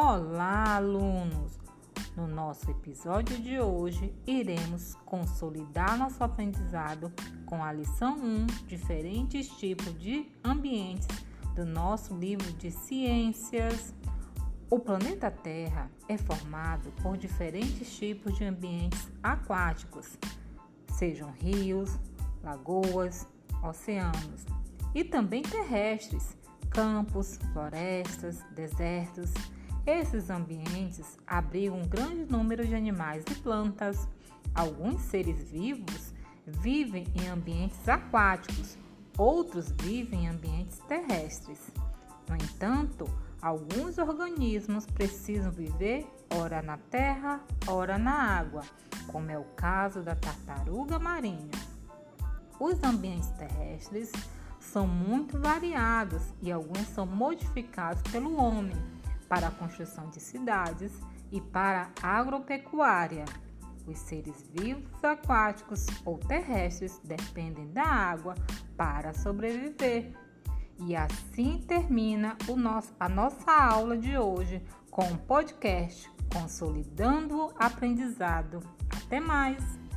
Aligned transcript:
Olá, 0.00 0.76
alunos! 0.76 1.58
No 2.16 2.28
nosso 2.28 2.70
episódio 2.70 3.36
de 3.40 3.58
hoje, 3.58 4.14
iremos 4.24 4.94
consolidar 5.04 5.98
nosso 5.98 6.22
aprendizado 6.22 7.12
com 7.44 7.64
a 7.64 7.72
lição 7.72 8.16
1, 8.16 8.46
diferentes 8.68 9.48
tipos 9.48 9.98
de 9.98 10.30
ambientes 10.44 11.08
do 11.56 11.64
nosso 11.64 12.16
livro 12.16 12.48
de 12.52 12.70
ciências. 12.70 13.92
O 14.70 14.78
planeta 14.78 15.32
Terra 15.32 15.90
é 16.08 16.16
formado 16.16 16.92
por 17.02 17.16
diferentes 17.16 17.92
tipos 17.96 18.38
de 18.38 18.44
ambientes 18.44 19.10
aquáticos, 19.20 20.16
sejam 20.96 21.32
rios, 21.32 21.98
lagoas, 22.44 23.26
oceanos, 23.64 24.46
e 24.94 25.02
também 25.02 25.42
terrestres, 25.42 26.36
campos, 26.70 27.36
florestas, 27.52 28.44
desertos. 28.54 29.32
Esses 29.88 30.28
ambientes 30.28 31.16
abrigam 31.26 31.78
um 31.78 31.88
grande 31.88 32.30
número 32.30 32.62
de 32.62 32.74
animais 32.74 33.24
e 33.30 33.34
plantas. 33.36 34.06
Alguns 34.54 35.00
seres 35.00 35.42
vivos 35.50 36.12
vivem 36.46 37.06
em 37.14 37.26
ambientes 37.28 37.88
aquáticos, 37.88 38.76
outros 39.16 39.72
vivem 39.80 40.24
em 40.24 40.28
ambientes 40.28 40.78
terrestres. 40.80 41.72
No 42.28 42.36
entanto, 42.36 43.06
alguns 43.40 43.96
organismos 43.96 44.84
precisam 44.84 45.50
viver 45.50 46.06
ora 46.34 46.60
na 46.60 46.76
terra, 46.76 47.40
ora 47.66 47.96
na 47.96 48.12
água, 48.12 48.64
como 49.06 49.30
é 49.30 49.38
o 49.38 49.44
caso 49.56 50.02
da 50.02 50.14
tartaruga 50.14 50.98
marinha. 50.98 51.48
Os 52.60 52.74
ambientes 52.84 53.30
terrestres 53.30 54.12
são 54.60 54.86
muito 54.86 55.38
variados 55.38 56.24
e 56.42 56.52
alguns 56.52 56.86
são 56.88 57.06
modificados 57.06 58.02
pelo 58.12 58.36
homem 58.36 58.76
para 59.28 59.48
a 59.48 59.50
construção 59.50 60.08
de 60.10 60.20
cidades 60.20 60.92
e 61.30 61.40
para 61.40 61.90
a 62.02 62.18
agropecuária. 62.18 63.24
Os 63.86 63.98
seres 63.98 64.48
vivos 64.52 65.02
aquáticos 65.02 65.86
ou 66.04 66.18
terrestres 66.18 67.00
dependem 67.04 67.70
da 67.72 67.84
água 67.84 68.34
para 68.76 69.14
sobreviver. 69.14 70.12
E 70.80 70.94
assim 70.94 71.64
termina 71.66 72.36
nosso, 72.56 72.94
a 73.00 73.08
nossa 73.08 73.50
aula 73.50 73.96
de 73.96 74.16
hoje 74.16 74.62
com 74.90 75.04
o 75.12 75.18
podcast 75.18 76.10
Consolidando 76.32 77.46
o 77.46 77.52
Aprendizado. 77.58 78.60
Até 78.90 79.18
mais! 79.18 79.87